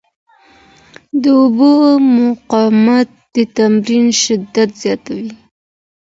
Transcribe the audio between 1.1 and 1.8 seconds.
د اوبو